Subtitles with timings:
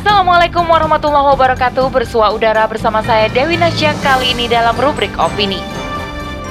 [0.00, 5.60] Assalamualaikum warahmatullahi wabarakatuh Bersua udara bersama saya Dewi Nasya Kali ini dalam rubrik Opini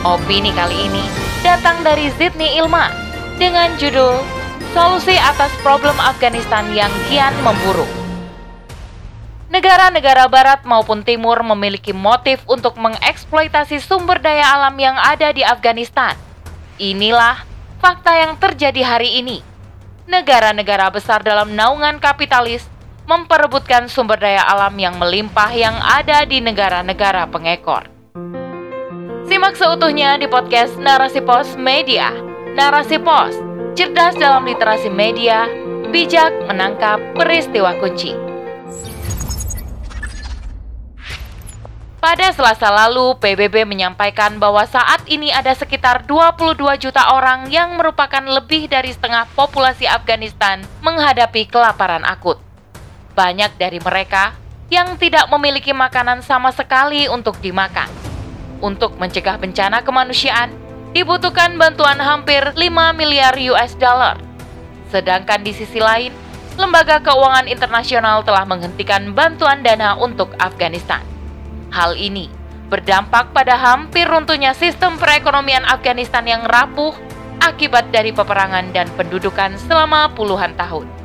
[0.06, 1.02] Opini kali ini
[1.42, 2.94] datang dari Zidni Ilma
[3.42, 4.22] Dengan judul
[4.78, 7.90] Solusi atas problem Afghanistan yang kian memburuk
[9.50, 16.13] Negara-negara barat maupun timur memiliki motif untuk mengeksploitasi sumber daya alam yang ada di Afghanistan.
[16.77, 17.50] Inilah
[17.81, 19.41] fakta yang terjadi hari ini.
[20.05, 22.70] Negara-negara besar dalam naungan kapitalis
[23.09, 27.90] memperebutkan sumber daya alam yang melimpah yang ada di negara-negara pengekor.
[29.26, 32.14] Simak seutuhnya di podcast Narasi Pos Media.
[32.53, 33.34] Narasi Pos,
[33.73, 35.50] cerdas dalam literasi media,
[35.90, 38.14] bijak menangkap peristiwa kunci.
[42.00, 48.23] Pada Selasa lalu, PBB menyampaikan bahwa saat ini ada sekitar 22 juta orang yang merupakan
[48.23, 52.48] lebih dari setengah populasi Afghanistan menghadapi kelaparan akut
[53.20, 54.31] banyak dari mereka
[54.72, 57.92] yang tidak memiliki makanan sama sekali untuk dimakan.
[58.64, 60.56] Untuk mencegah bencana kemanusiaan,
[60.95, 64.16] dibutuhkan bantuan hampir 5 miliar US dollar.
[64.88, 66.16] Sedangkan di sisi lain,
[66.56, 71.03] lembaga keuangan internasional telah menghentikan bantuan dana untuk Afghanistan.
[71.75, 72.31] Hal ini
[72.72, 76.95] berdampak pada hampir runtuhnya sistem perekonomian Afghanistan yang rapuh
[77.42, 80.98] akibat dari peperangan dan pendudukan selama puluhan tahun.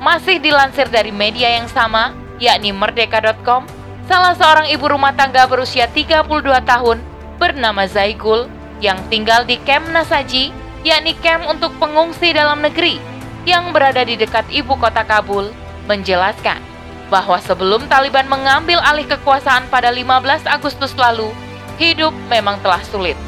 [0.00, 3.68] Masih dilansir dari media yang sama, yakni merdeka.com,
[4.08, 6.24] salah seorang ibu rumah tangga berusia 32
[6.64, 7.04] tahun
[7.36, 8.48] bernama Zaigul
[8.80, 10.56] yang tinggal di Kem Nasaji,
[10.88, 12.96] yakni kem untuk pengungsi dalam negeri
[13.44, 15.52] yang berada di dekat ibu kota Kabul,
[15.84, 16.64] menjelaskan
[17.12, 21.28] bahwa sebelum Taliban mengambil alih kekuasaan pada 15 Agustus lalu,
[21.76, 23.20] hidup memang telah sulit.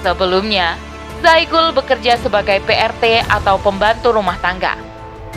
[0.00, 0.80] Sebelumnya,
[1.20, 4.76] Zaigul bekerja sebagai PRT atau pembantu rumah tangga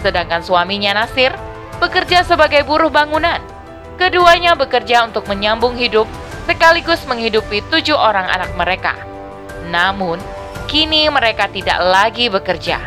[0.01, 1.33] sedangkan suaminya Nasir
[1.77, 3.41] bekerja sebagai buruh bangunan.
[3.97, 6.05] Keduanya bekerja untuk menyambung hidup
[6.45, 8.93] sekaligus menghidupi tujuh orang anak mereka.
[9.73, 10.21] Namun,
[10.69, 12.77] kini mereka tidak lagi bekerja.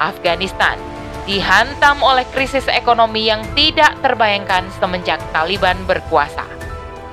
[0.00, 0.74] Afghanistan
[1.28, 6.44] dihantam oleh krisis ekonomi yang tidak terbayangkan semenjak Taliban berkuasa.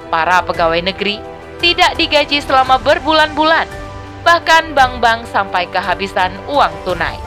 [0.07, 1.19] Para pegawai negeri
[1.59, 3.67] tidak digaji selama berbulan-bulan,
[4.23, 7.26] bahkan bank-bank sampai kehabisan uang tunai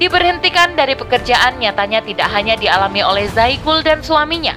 [0.00, 4.56] diberhentikan dari pekerjaan nyatanya tidak hanya dialami oleh Zaigul dan suaminya.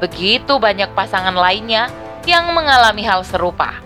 [0.00, 1.88] Begitu banyak pasangan lainnya
[2.24, 3.80] yang mengalami hal serupa.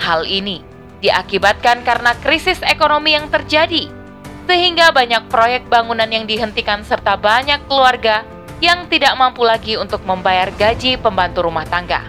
[0.00, 0.62] Hal ini
[1.00, 3.88] diakibatkan karena krisis ekonomi yang terjadi,
[4.46, 8.24] sehingga banyak proyek bangunan yang dihentikan serta banyak keluarga
[8.60, 12.04] yang tidak mampu lagi untuk membayar gaji pembantu rumah tangga.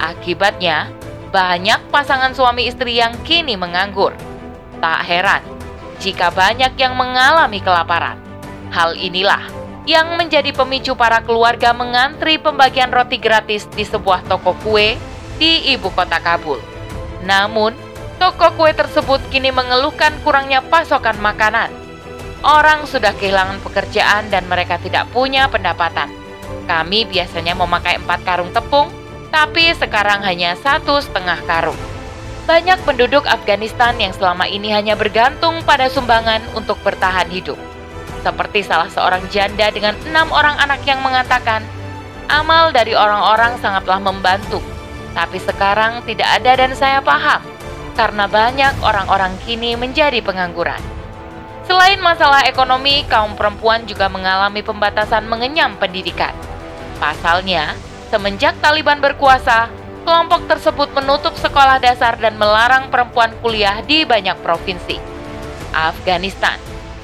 [0.00, 0.88] Akibatnya,
[1.30, 4.16] banyak pasangan suami istri yang kini menganggur.
[4.80, 5.53] Tak heran
[6.04, 8.20] jika banyak yang mengalami kelaparan.
[8.68, 9.40] Hal inilah
[9.88, 15.00] yang menjadi pemicu para keluarga mengantri pembagian roti gratis di sebuah toko kue
[15.40, 16.60] di ibu kota Kabul.
[17.24, 17.72] Namun,
[18.20, 21.72] toko kue tersebut kini mengeluhkan kurangnya pasokan makanan.
[22.44, 26.12] Orang sudah kehilangan pekerjaan dan mereka tidak punya pendapatan.
[26.68, 28.92] Kami biasanya memakai empat karung tepung,
[29.32, 31.93] tapi sekarang hanya satu setengah karung.
[32.44, 37.56] Banyak penduduk Afghanistan yang selama ini hanya bergantung pada sumbangan untuk bertahan hidup.
[38.20, 41.64] Seperti salah seorang janda dengan enam orang anak yang mengatakan,
[42.28, 44.60] amal dari orang-orang sangatlah membantu,
[45.16, 47.40] tapi sekarang tidak ada dan saya paham,
[47.96, 50.80] karena banyak orang-orang kini menjadi pengangguran.
[51.64, 56.36] Selain masalah ekonomi, kaum perempuan juga mengalami pembatasan mengenyam pendidikan.
[57.00, 57.72] Pasalnya,
[58.12, 59.72] semenjak Taliban berkuasa,
[60.04, 65.00] kelompok tersebut menutup sekolah dasar dan melarang perempuan kuliah di banyak provinsi.
[65.74, 66.60] Afghanistan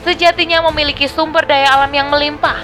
[0.06, 2.62] sejatinya memiliki sumber daya alam yang melimpah,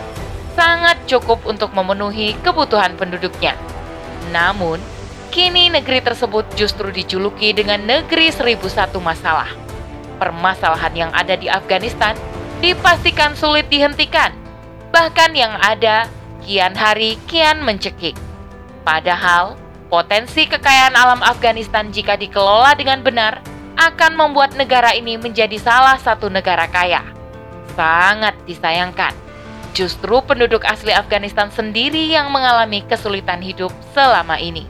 [0.56, 3.58] sangat cukup untuk memenuhi kebutuhan penduduknya.
[4.32, 4.80] Namun,
[5.28, 9.50] kini negeri tersebut justru dijuluki dengan negeri seribu satu masalah.
[10.16, 12.16] Permasalahan yang ada di Afghanistan
[12.64, 14.32] dipastikan sulit dihentikan,
[14.88, 16.08] bahkan yang ada
[16.40, 18.16] kian hari kian mencekik.
[18.80, 23.38] Padahal, Potensi kekayaan alam Afghanistan jika dikelola dengan benar
[23.78, 27.06] akan membuat negara ini menjadi salah satu negara kaya.
[27.78, 29.14] Sangat disayangkan,
[29.78, 34.66] justru penduduk asli Afghanistan sendiri yang mengalami kesulitan hidup selama ini.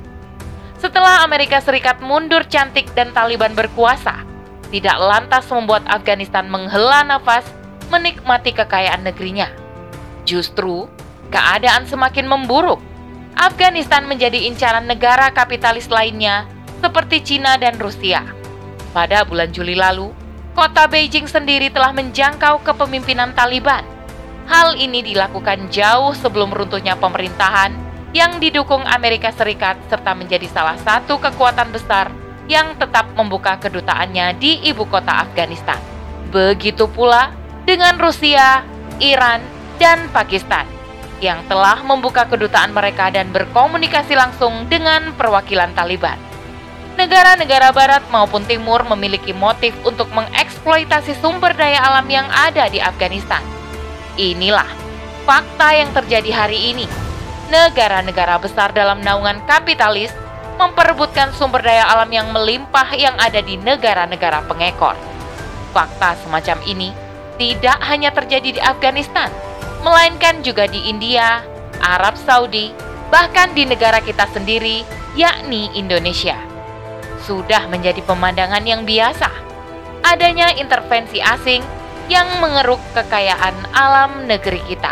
[0.77, 4.21] Setelah Amerika Serikat mundur cantik dan Taliban berkuasa,
[4.69, 7.49] tidak lantas membuat Afghanistan menghela nafas
[7.89, 9.49] menikmati kekayaan negerinya.
[10.29, 10.91] Justru,
[11.33, 12.85] keadaan semakin memburuk
[13.37, 16.49] Afghanistan menjadi incaran negara kapitalis lainnya
[16.81, 18.25] seperti Cina dan Rusia.
[18.97, 20.09] Pada bulan Juli lalu,
[20.57, 23.85] kota Beijing sendiri telah menjangkau kepemimpinan Taliban.
[24.49, 27.77] Hal ini dilakukan jauh sebelum runtuhnya pemerintahan
[28.17, 32.09] yang didukung Amerika Serikat serta menjadi salah satu kekuatan besar
[32.49, 35.77] yang tetap membuka kedutaannya di ibu kota Afghanistan.
[36.33, 37.37] Begitu pula
[37.69, 38.65] dengan Rusia,
[39.03, 39.45] Iran,
[39.77, 40.76] dan Pakistan
[41.21, 46.19] yang telah membuka kedutaan mereka dan berkomunikasi langsung dengan perwakilan Taliban.
[46.97, 53.45] Negara-negara barat maupun timur memiliki motif untuk mengeksploitasi sumber daya alam yang ada di Afghanistan
[54.17, 54.65] Inilah
[55.29, 56.89] fakta yang terjadi hari ini.
[57.53, 60.09] Negara-negara besar dalam naungan kapitalis
[60.57, 64.97] memperebutkan sumber daya alam yang melimpah yang ada di negara-negara pengekor.
[65.77, 66.97] Fakta semacam ini
[67.37, 69.29] tidak hanya terjadi di Afghanistan,
[69.87, 71.47] melainkan juga di India,
[71.79, 72.75] Arab Saudi,
[73.07, 74.83] bahkan di negara kita sendiri,
[75.15, 76.35] yakni Indonesia.
[77.23, 79.31] Sudah menjadi pemandangan yang biasa.
[80.03, 81.63] Adanya intervensi asing
[82.11, 84.91] yang mengeruk kekayaan alam negeri kita.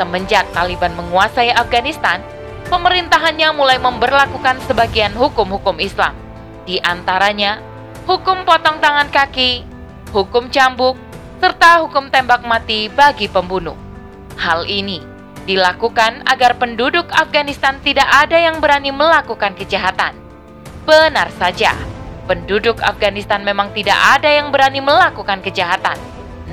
[0.00, 2.24] Semenjak Taliban menguasai Afghanistan,
[2.72, 6.16] pemerintahannya mulai memberlakukan sebagian hukum-hukum Islam,
[6.64, 7.60] di antaranya
[8.08, 9.64] hukum potong tangan kaki,
[10.12, 10.96] hukum cambuk,
[11.44, 13.76] serta hukum tembak mati bagi pembunuh.
[14.40, 15.04] Hal ini
[15.44, 20.16] dilakukan agar penduduk Afghanistan tidak ada yang berani melakukan kejahatan.
[20.88, 21.76] Benar saja,
[22.24, 26.00] penduduk Afghanistan memang tidak ada yang berani melakukan kejahatan.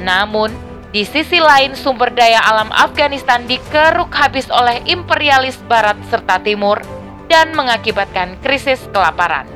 [0.03, 0.51] Namun,
[0.91, 6.83] di sisi lain sumber daya alam Afghanistan dikeruk habis oleh imperialis barat serta timur
[7.31, 9.47] dan mengakibatkan krisis kelaparan.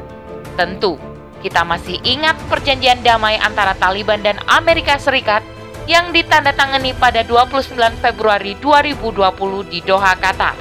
[0.55, 0.95] Tentu,
[1.45, 5.45] kita masih ingat perjanjian damai antara Taliban dan Amerika Serikat
[5.85, 10.57] yang ditandatangani pada 29 Februari 2020 di Doha, Qatar.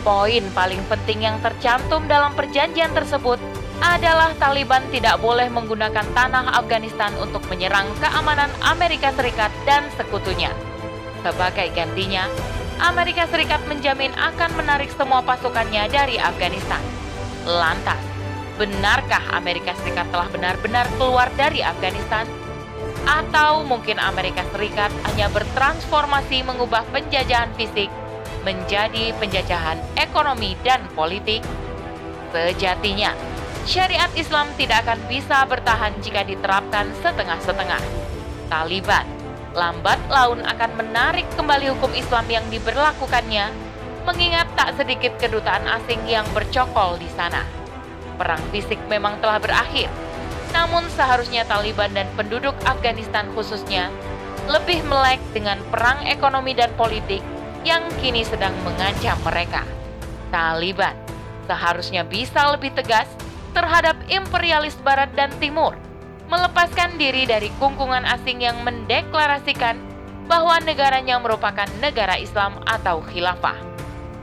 [0.00, 3.36] Poin paling penting yang tercantum dalam perjanjian tersebut
[3.84, 10.48] adalah Taliban tidak boleh menggunakan tanah Afghanistan untuk menyerang keamanan Amerika Serikat dan sekutunya.
[11.20, 12.24] Sebagai gantinya,
[12.80, 16.80] Amerika Serikat menjamin akan menarik semua pasukannya dari Afghanistan.
[17.44, 18.07] Lantas,
[18.58, 22.26] benarkah Amerika Serikat telah benar-benar keluar dari Afghanistan?
[23.06, 27.88] Atau mungkin Amerika Serikat hanya bertransformasi mengubah penjajahan fisik
[28.42, 31.40] menjadi penjajahan ekonomi dan politik?
[32.34, 33.14] Sejatinya,
[33.64, 37.80] syariat Islam tidak akan bisa bertahan jika diterapkan setengah-setengah.
[38.52, 39.06] Taliban
[39.56, 43.50] lambat laun akan menarik kembali hukum Islam yang diberlakukannya,
[44.06, 47.57] mengingat tak sedikit kedutaan asing yang bercokol di sana.
[48.18, 49.86] Perang fisik memang telah berakhir,
[50.50, 53.88] namun seharusnya Taliban dan penduduk Afghanistan khususnya
[54.50, 57.22] lebih melek dengan perang ekonomi dan politik
[57.62, 59.62] yang kini sedang mengancam mereka.
[60.34, 60.96] Taliban
[61.46, 63.08] seharusnya bisa lebih tegas
[63.56, 65.78] terhadap imperialis barat dan timur,
[66.28, 69.80] melepaskan diri dari kungkungan asing yang mendeklarasikan
[70.28, 73.56] bahwa negaranya merupakan negara Islam atau khilafah,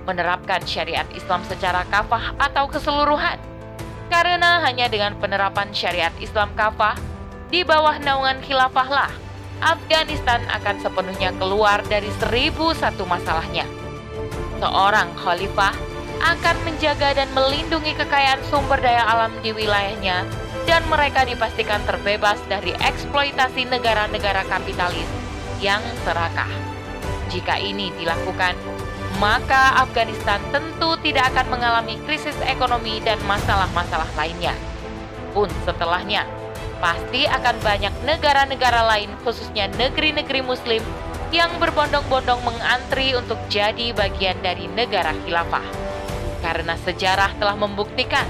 [0.06, 3.55] menerapkan syariat Islam secara kafah atau keseluruhan.
[4.08, 6.96] Karena hanya dengan penerapan syariat Islam kafah
[7.50, 9.12] di bawah naungan khilafah lah,
[9.62, 13.66] Afghanistan akan sepenuhnya keluar dari seribu satu masalahnya.
[14.60, 15.76] Seorang khalifah
[16.26, 20.26] akan menjaga dan melindungi kekayaan sumber daya alam di wilayahnya
[20.66, 25.08] dan mereka dipastikan terbebas dari eksploitasi negara-negara kapitalis
[25.62, 26.50] yang serakah.
[27.30, 28.58] Jika ini dilakukan,
[29.18, 34.56] maka Afghanistan tentu tidak akan mengalami krisis ekonomi dan masalah-masalah lainnya.
[35.32, 36.28] Pun setelahnya,
[36.84, 40.84] pasti akan banyak negara-negara lain khususnya negeri-negeri muslim
[41.32, 45.66] yang berbondong-bondong mengantri untuk jadi bagian dari negara khilafah
[46.46, 48.24] karena sejarah telah membuktikan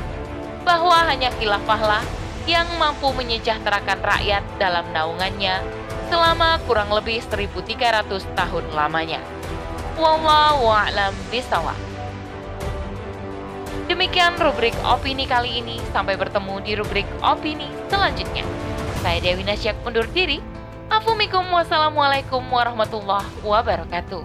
[0.63, 2.01] bahwa hanya khilafahlah
[2.47, 5.59] yang mampu menyejahterakan rakyat dalam naungannya
[6.07, 9.19] selama kurang lebih 1300 tahun lamanya.
[9.95, 11.79] Wallahu a'lam bisawab.
[13.87, 15.79] Demikian rubrik opini kali ini.
[15.95, 18.43] Sampai bertemu di rubrik opini selanjutnya.
[18.99, 20.43] Saya Dewi Nasyak undur diri.
[20.91, 24.21] Afumikum wassalamualaikum warahmatullahi wabarakatuh.